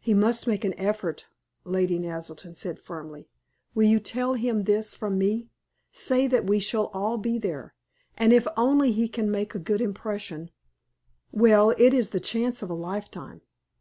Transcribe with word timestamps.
"He 0.00 0.12
must 0.12 0.48
make 0.48 0.64
an 0.64 0.74
effort," 0.76 1.26
Lady 1.62 1.96
Naselton 1.96 2.56
said, 2.56 2.80
firmly. 2.80 3.28
"Will 3.76 3.84
you 3.86 4.00
tell 4.00 4.34
him 4.34 4.64
this 4.64 4.92
from 4.92 5.16
me? 5.16 5.50
Say 5.92 6.26
that 6.26 6.46
we 6.46 6.58
shall 6.58 6.86
all 6.86 7.16
be 7.16 7.38
there, 7.38 7.72
and 8.18 8.32
if 8.32 8.48
only 8.56 8.90
he 8.90 9.06
can 9.06 9.30
make 9.30 9.54
a 9.54 9.60
good 9.60 9.80
impression 9.80 10.50
well, 11.30 11.70
it 11.78 11.94
is 11.94 12.10
the 12.10 12.18
chance 12.18 12.60
of 12.62 12.70
a 12.70 12.74
lifetime. 12.74 13.42